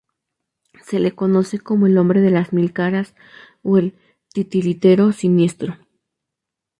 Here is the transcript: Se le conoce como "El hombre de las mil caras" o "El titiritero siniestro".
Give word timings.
Se 0.83 0.99
le 0.99 1.13
conoce 1.13 1.59
como 1.59 1.85
"El 1.85 1.99
hombre 1.99 2.21
de 2.21 2.31
las 2.31 2.53
mil 2.53 2.73
caras" 2.73 3.13
o 3.61 3.77
"El 3.77 3.93
titiritero 4.33 5.11
siniestro". 5.11 5.77